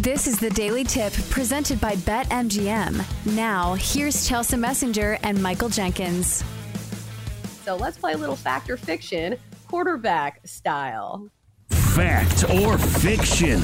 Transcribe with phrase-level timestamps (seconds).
[0.00, 3.04] This is the Daily Tip presented by BetMGM.
[3.36, 6.42] Now, here's Chelsa Messenger and Michael Jenkins.
[7.66, 9.36] So let's play a little fact or fiction,
[9.68, 11.28] quarterback style.
[11.68, 13.62] Fact or fiction?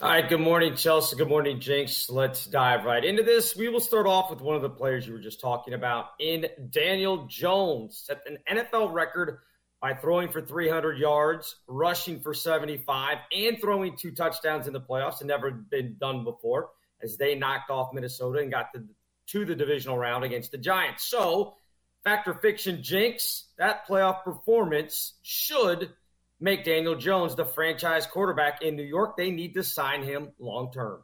[0.00, 1.18] All right, good morning, Chelsa.
[1.18, 2.08] Good morning, Jenks.
[2.08, 3.56] Let's dive right into this.
[3.56, 6.46] We will start off with one of the players you were just talking about in
[6.70, 8.04] Daniel Jones.
[8.06, 9.40] Set an NFL record
[9.80, 15.20] by throwing for 300 yards, rushing for 75, and throwing two touchdowns in the playoffs.
[15.20, 16.70] It never been done before
[17.02, 18.84] as they knocked off Minnesota and got the,
[19.28, 21.04] to the divisional round against the Giants.
[21.04, 21.54] So,
[22.02, 25.90] factor fiction Jenks, that playoff performance should–
[26.40, 29.16] make Daniel Jones the franchise quarterback in New York.
[29.16, 31.02] They need to sign him long term.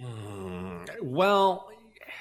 [0.00, 1.70] Mm, well,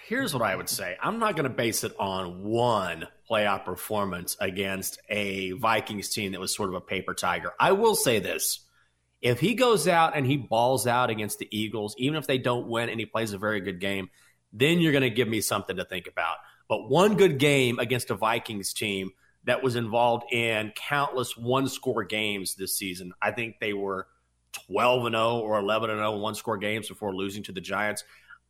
[0.08, 4.38] here's what I would say I'm not going to base it on one playoff performance
[4.39, 7.53] against a Vikings team that was sort of a paper tiger.
[7.59, 8.59] I will say this.
[9.22, 12.67] If he goes out and he balls out against the Eagles, even if they don't
[12.67, 14.09] win and he plays a very good game,
[14.53, 16.38] then you're going to give me something to think about.
[16.69, 19.12] But one good game against a Vikings team
[19.45, 23.14] that was involved in countless one score games this season.
[23.19, 24.08] I think they were
[24.67, 28.03] 12 and 0 or 11 and 0 one score games before losing to the Giants.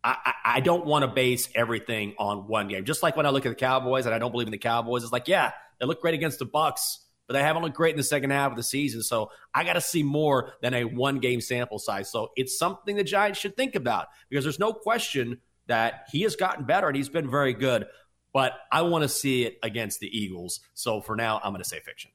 [0.07, 2.85] I, I, don't want to base everything on one game.
[2.85, 5.01] Just like when I look at the Cowboys and I don't believe in the Cowboys,
[5.01, 7.97] it's like, yeah, they look great against the Bucks, but they haven't looked great in
[7.97, 9.01] the second half of the season.
[9.01, 12.11] So I got to see more than a one game sample size.
[12.11, 16.35] So it's something the Giants should think about because there's no question that he has
[16.35, 17.87] gotten better and he's been very good
[18.35, 20.59] but I want to see it against the Eagles.
[20.73, 22.11] So for now, I'm going to say fiction.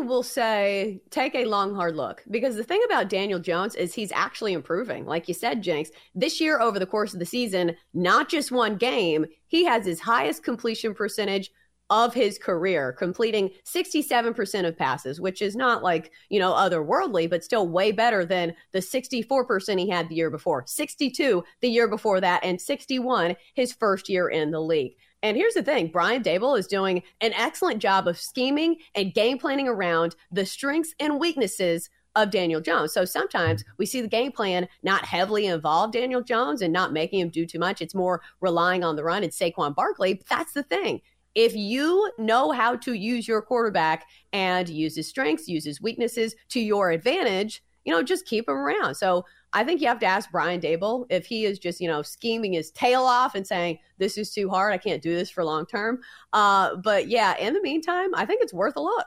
[0.00, 4.12] Will say take a long, hard look because the thing about Daniel Jones is he's
[4.12, 5.04] actually improving.
[5.04, 8.76] Like you said, Jenks, this year over the course of the season, not just one
[8.76, 11.50] game, he has his highest completion percentage
[11.90, 17.42] of his career, completing 67% of passes, which is not like, you know, otherworldly, but
[17.42, 22.20] still way better than the 64% he had the year before, 62 the year before
[22.20, 24.94] that, and 61 his first year in the league.
[25.22, 29.38] And here's the thing Brian Daboll is doing an excellent job of scheming and game
[29.38, 32.92] planning around the strengths and weaknesses of Daniel Jones.
[32.92, 37.20] So sometimes we see the game plan not heavily involve Daniel Jones and not making
[37.20, 37.80] him do too much.
[37.80, 40.14] It's more relying on the run and Saquon Barkley.
[40.14, 41.02] But that's the thing
[41.34, 46.34] if you know how to use your quarterback and use his strengths, use his weaknesses
[46.48, 48.94] to your advantage, you know, just keep him around.
[48.94, 52.02] So I think you have to ask Brian Daboll if he is just, you know,
[52.02, 54.72] scheming his tail off and saying, this is too hard.
[54.72, 56.00] I can't do this for long term.
[56.32, 59.06] Uh, but yeah, in the meantime, I think it's worth a look.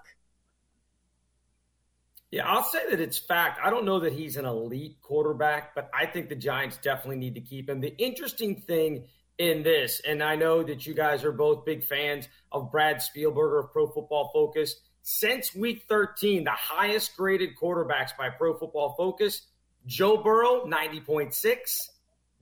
[2.32, 3.60] Yeah, I'll say that it's fact.
[3.64, 7.36] I don't know that he's an elite quarterback, but I think the Giants definitely need
[7.36, 7.80] to keep him.
[7.80, 9.06] The interesting thing
[9.38, 10.02] in this.
[10.08, 13.88] And I know that you guys are both big fans of Brad Spielberger of Pro
[13.88, 14.76] Football Focus.
[15.04, 19.48] Since week 13, the highest graded quarterbacks by Pro Football Focus
[19.86, 21.90] Joe Burrow, 90.6,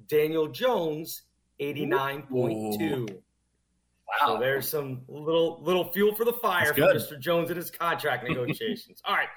[0.07, 1.23] Daniel Jones,
[1.59, 3.09] 89.2.
[3.09, 4.35] Wow.
[4.35, 7.19] So there's some little little fuel for the fire for Mr.
[7.19, 9.01] Jones in his contract negotiations.
[9.05, 9.29] All right.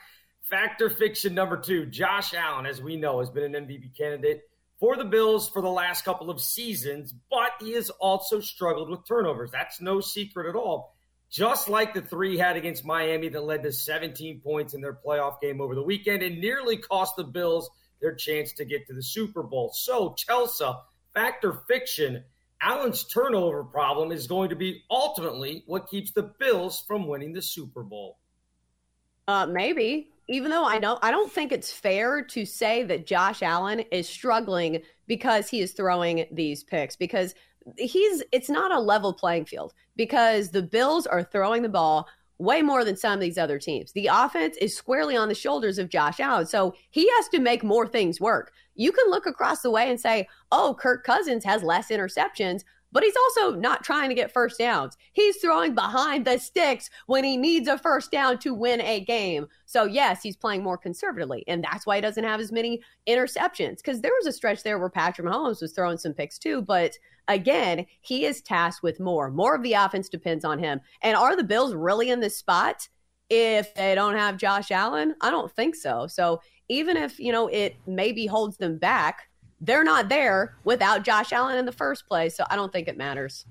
[0.42, 1.86] Factor fiction number two.
[1.86, 4.42] Josh Allen, as we know, has been an MVP candidate
[4.78, 9.06] for the Bills for the last couple of seasons, but he has also struggled with
[9.06, 9.50] turnovers.
[9.50, 10.93] That's no secret at all.
[11.34, 15.40] Just like the three had against Miami that led to 17 points in their playoff
[15.40, 17.68] game over the weekend and nearly cost the Bills
[18.00, 19.72] their chance to get to the Super Bowl.
[19.74, 20.82] So, Chelsa,
[21.12, 22.22] factor fiction,
[22.60, 27.42] Allen's turnover problem is going to be ultimately what keeps the Bills from winning the
[27.42, 28.18] Super Bowl.
[29.26, 33.42] Uh, maybe even though I don't I don't think it's fair to say that Josh
[33.42, 37.34] Allen is struggling because he is throwing these picks because
[37.76, 42.08] he's it's not a level playing field because the Bills are throwing the ball
[42.38, 43.92] way more than some of these other teams.
[43.92, 46.46] The offense is squarely on the shoulders of Josh Allen.
[46.46, 48.52] So he has to make more things work.
[48.74, 52.64] You can look across the way and say, "Oh, Kirk Cousins has less interceptions."
[52.94, 54.96] But he's also not trying to get first downs.
[55.12, 59.48] He's throwing behind the sticks when he needs a first down to win a game.
[59.66, 63.78] So, yes, he's playing more conservatively, and that's why he doesn't have as many interceptions.
[63.78, 66.96] Because there was a stretch there where Patrick Mahomes was throwing some picks too, but
[67.28, 69.30] again, he is tasked with more.
[69.30, 70.80] More of the offense depends on him.
[71.02, 72.88] And are the Bills really in this spot
[73.28, 75.16] if they don't have Josh Allen?
[75.20, 76.06] I don't think so.
[76.06, 79.28] So even if, you know, it maybe holds them back,
[79.64, 82.36] they're not there without Josh Allen in the first place.
[82.36, 83.46] So I don't think it matters.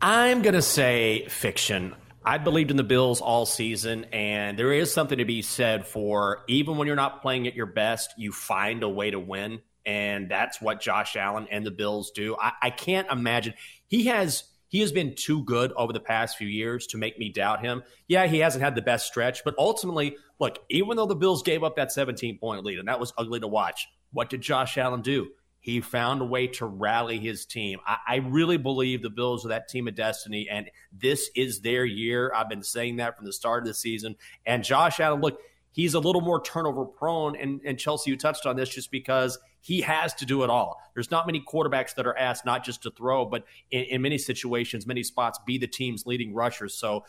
[0.00, 1.94] I'm going to say fiction.
[2.24, 6.44] I believed in the Bills all season, and there is something to be said for
[6.48, 9.60] even when you're not playing at your best, you find a way to win.
[9.84, 12.36] And that's what Josh Allen and the Bills do.
[12.40, 13.52] I, I can't imagine.
[13.88, 17.28] He has he has been too good over the past few years to make me
[17.28, 17.82] doubt him.
[18.08, 21.62] Yeah, he hasn't had the best stretch, but ultimately, look, even though the Bills gave
[21.62, 25.02] up that 17 point lead, and that was ugly to watch, what did Josh Allen
[25.02, 25.28] do?
[25.60, 27.80] He found a way to rally his team.
[27.86, 31.86] I, I, really believe the Bills are that team of destiny, and this is their
[31.86, 32.30] year.
[32.34, 34.16] I've been saying that from the start of the season.
[34.44, 35.40] And Josh Allen, look,
[35.72, 37.34] he's a little more turnover prone.
[37.36, 40.78] And, and Chelsa, you touched on this just because he has to do it all.
[40.92, 44.18] There's not many quarterbacks that are asked not just to throw, but in, in many
[44.18, 46.68] situations, many spots, be the team's leading rusher.
[46.68, 47.06] So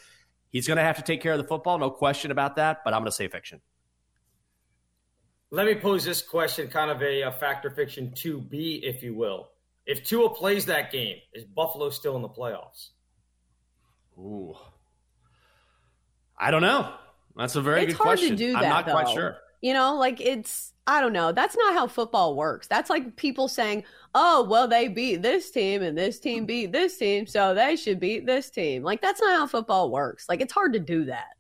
[0.49, 2.85] he's going to have to take care of the football, no question about that.
[2.85, 3.59] But I'm going to say fiction.
[5.55, 9.47] Let me pose this question, kind of a, a factor fiction 2B, if you will.
[9.85, 12.89] If Tua plays that game, is Buffalo still in the playoffs?
[14.19, 14.53] Ooh.
[16.37, 16.91] I don't know.
[17.37, 18.31] That's a very it's good question.
[18.31, 18.91] To do that, I'm not though.
[18.91, 19.37] quite sure.
[19.61, 21.31] You know, like it's I don't know.
[21.31, 22.67] That's not how football works.
[22.67, 26.97] That's like people saying, "Oh, well, they beat this team and this team beat this
[26.97, 30.27] team, so they should beat this team." Like that's not how football works.
[30.27, 31.34] Like it's hard to do that.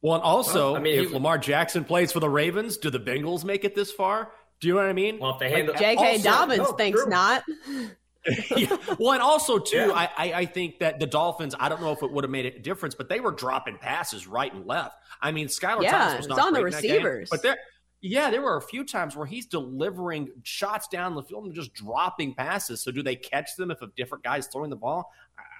[0.00, 2.88] Well, and also, well, I mean, if he, Lamar Jackson plays for the Ravens, do
[2.90, 4.30] the Bengals make it this far?
[4.60, 5.18] Do you know what I mean?
[5.18, 6.22] Well, if they handle, like, J.K.
[6.22, 7.10] Dobbins no, thinks true.
[7.10, 7.44] not.
[8.56, 8.76] yeah.
[8.98, 9.92] Well, and also too, yeah.
[9.92, 11.54] I, I, I think that the Dolphins.
[11.58, 14.26] I don't know if it would have made a difference, but they were dropping passes
[14.26, 14.96] right and left.
[15.20, 17.56] I mean, Skylar yeah, Thompson was not on the game, receivers, but there.
[18.00, 21.74] Yeah, there were a few times where he's delivering shots down the field and just
[21.74, 22.80] dropping passes.
[22.80, 25.10] So, do they catch them if a different guy's throwing the ball?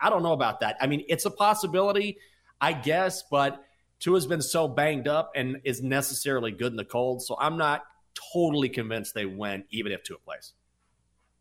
[0.01, 0.77] I don't know about that.
[0.81, 2.19] I mean, it's a possibility,
[2.61, 3.65] I guess, but
[4.01, 7.23] Tua's been so banged up and is necessarily good in the cold.
[7.23, 7.85] So I'm not
[8.33, 10.53] totally convinced they win, even if Tua plays.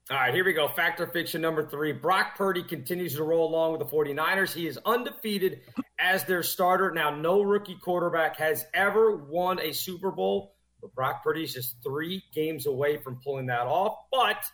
[0.09, 0.69] All right, here we go.
[0.69, 1.91] Factor fiction number three.
[1.91, 4.53] Brock Purdy continues to roll along with the 49ers.
[4.53, 5.59] He is undefeated
[5.99, 6.91] as their starter.
[6.91, 11.83] Now, no rookie quarterback has ever won a Super Bowl, but Brock Purdy is just
[11.83, 13.97] three games away from pulling that off.
[14.09, 14.45] But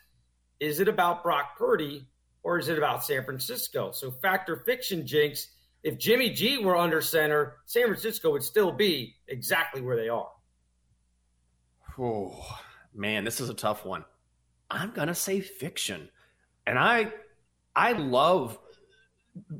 [0.59, 2.07] is it about Brock Purdy
[2.41, 3.91] or is it about San Francisco?
[3.91, 5.49] So, factor fiction, Jenks
[5.83, 10.29] if Jimmy G were under center, San Francisco would still be exactly where they are.
[11.99, 12.57] Oh,
[12.93, 14.05] man, this is a tough one.
[14.71, 16.09] I'm going to say fiction.
[16.65, 17.11] And I
[17.75, 18.57] I love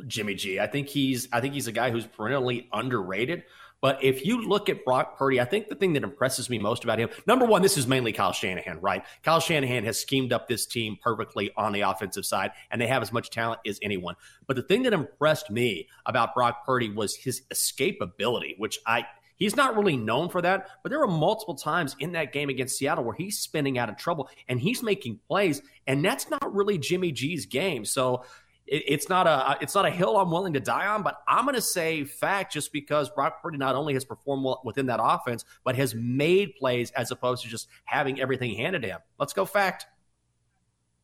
[0.08, 0.60] Jimmy G.
[0.60, 3.44] I think he's I think he's a guy who's perennially underrated.
[3.84, 6.86] But if you look at Brock Purdy, I think the thing that impresses me most
[6.86, 9.04] about him, number one, this is mainly Kyle Shanahan, right?
[9.24, 13.02] Kyle Shanahan has schemed up this team perfectly on the offensive side, and they have
[13.02, 14.16] as much talent as anyone.
[14.48, 19.56] But the thing that impressed me about Brock Purdy was his escapability, which I He's
[19.56, 23.04] not really known for that, but there were multiple times in that game against Seattle
[23.04, 27.12] where he's spinning out of trouble and he's making plays, and that's not really Jimmy
[27.12, 27.84] G's game.
[27.84, 28.24] So
[28.68, 31.46] it, it's not a it's not a hill I'm willing to die on, but I'm
[31.46, 35.00] going to say fact just because Brock Purdy not only has performed well within that
[35.02, 39.00] offense, but has made plays as opposed to just having everything handed to him.
[39.20, 39.86] Let's go fact.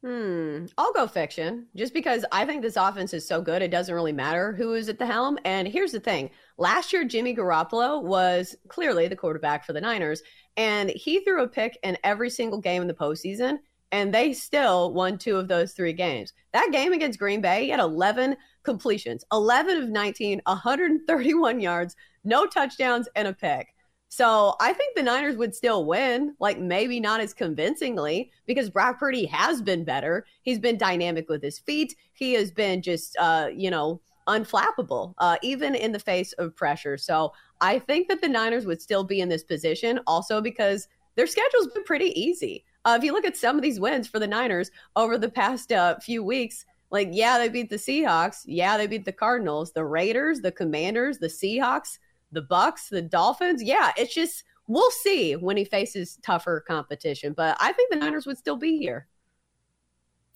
[0.02, 0.68] Hmm.
[0.78, 3.62] I'll go fiction just because I think this offense is so good.
[3.62, 5.38] It doesn't really matter who is at the helm.
[5.44, 10.22] And here's the thing last year, Jimmy Garoppolo was clearly the quarterback for the Niners,
[10.56, 13.60] and he threw a pick in every single game in the postseason
[13.92, 16.34] and they still won two of those three games.
[16.54, 22.46] That game against Green Bay, he had 11 completions, 11 of 19, 131 yards, no
[22.46, 23.74] touchdowns, and a pick.
[24.10, 29.00] So I think the Niners would still win, like maybe not as convincingly, because Brock
[29.00, 30.26] Purdy has been better.
[30.42, 31.96] He's been dynamic with his feet.
[32.14, 36.98] He has been just, uh, you know, unflappable, uh, even in the face of pressure.
[36.98, 41.28] So I think that the Niners would still be in this position, also because their
[41.28, 42.64] schedule's been pretty easy.
[42.86, 45.72] Uh, if you look at some of these wins for the Niners over the past
[45.72, 48.42] uh, few weeks, like, yeah, they beat the Seahawks.
[48.46, 52.00] Yeah, they beat the Cardinals, the Raiders, the Commanders, the Seahawks,
[52.32, 53.62] the Bucks, the Dolphins.
[53.62, 57.34] Yeah, it's just, we'll see when he faces tougher competition.
[57.34, 59.08] But I think the Niners would still be here.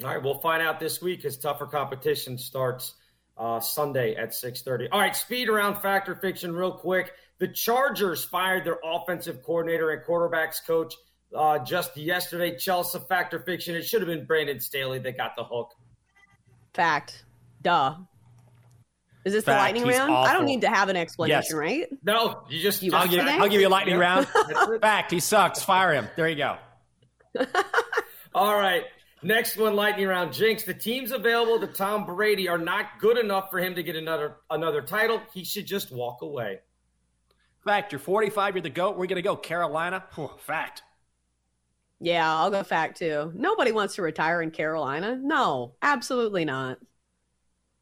[0.03, 2.95] All right, we'll find out this week as tougher competition starts
[3.38, 4.89] uh, Sunday at 6.30.
[4.91, 7.13] All right, speed around factor fiction real quick.
[7.39, 10.93] The Chargers fired their offensive coordinator and quarterbacks coach
[11.35, 12.55] uh, just yesterday.
[12.55, 13.75] Chelsa factor fiction.
[13.75, 15.71] It should have been Brandon Staley that got the hook.
[16.73, 17.25] Fact.
[17.61, 17.95] Duh.
[19.25, 20.11] Is this Fact, the lightning he's round?
[20.13, 21.53] I don't need to have an explanation, Yes.
[21.53, 21.87] right?
[22.03, 22.83] No, you just.
[22.83, 23.25] You I'll give.
[23.25, 24.27] I'll give you a lightning round.
[24.81, 25.63] Fact, he sucks.
[25.63, 26.09] Fire him.
[26.17, 26.57] There you go.
[28.35, 28.83] All right.
[29.21, 30.33] Next one, lightning round.
[30.33, 33.95] Jenks, the teams available to Tom Brady are not good enough for him to get
[33.95, 35.21] another another title.
[35.33, 36.59] He should just walk away.
[37.63, 38.55] Fact, you're 45.
[38.55, 38.97] You're the goat.
[38.97, 40.03] We're gonna go Carolina.
[40.15, 40.81] Whew, fact.
[42.03, 43.31] Yeah, I'll go fact too.
[43.33, 45.17] Nobody wants to retire in Carolina.
[45.22, 46.77] No, absolutely not.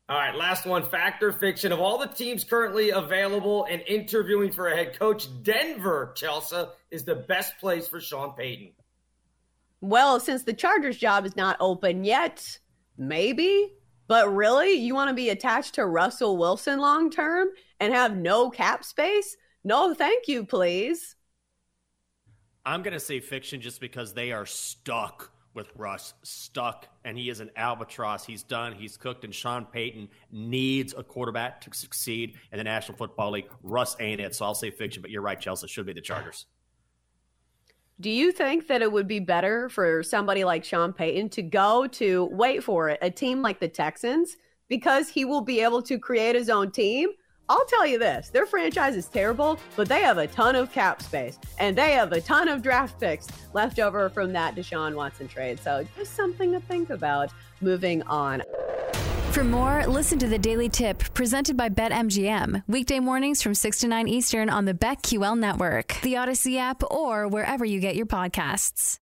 [0.08, 1.72] All right, last one, fact or fiction.
[1.72, 7.04] Of all the teams currently available and interviewing for a head coach, Denver, Chelsa, is
[7.04, 8.74] the best place for Sean Payton.
[9.80, 12.60] Well, since the Chargers job is not open yet,
[12.98, 13.74] maybe.
[14.08, 17.48] But really, you want to be attached to Russell Wilson long term
[17.80, 19.36] and have no cap space?
[19.64, 21.16] No, thank you, please.
[22.66, 27.40] I'm gonna say fiction just because they are stuck with Russ, stuck, and he is
[27.40, 28.26] an albatross.
[28.26, 28.74] He's done.
[28.74, 33.50] He's cooked, and Sean Payton needs a quarterback to succeed in the National Football League.
[33.62, 35.02] Russ ain't it, so I'll say fiction.
[35.02, 36.46] But you're right, Chelsa should be the Chargers.
[38.00, 41.86] Do you think that it would be better for somebody like Sean Payton to go
[41.88, 44.38] to, wait for it, a team like the Texans
[44.70, 47.10] because he will be able to create his own team?
[47.50, 51.02] I'll tell you this their franchise is terrible, but they have a ton of cap
[51.02, 55.28] space and they have a ton of draft picks left over from that Deshaun Watson
[55.28, 55.60] trade.
[55.60, 58.44] So just something to think about moving on.
[59.32, 62.64] For more, listen to the Daily Tip presented by BetMGM.
[62.68, 67.30] Weekday mornings from 6 to 9 Eastern on the BetQL network, the Audacy app, or
[67.30, 69.01] wherever you get your podcasts.